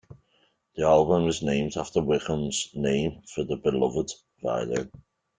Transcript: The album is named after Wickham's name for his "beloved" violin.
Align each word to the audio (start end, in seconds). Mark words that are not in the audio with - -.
The 0.77 0.83
album 0.83 1.27
is 1.27 1.43
named 1.43 1.77
after 1.77 2.01
Wickham's 2.01 2.71
name 2.73 3.21
for 3.31 3.45
his 3.45 3.59
"beloved" 3.59 4.11
violin. 4.41 4.89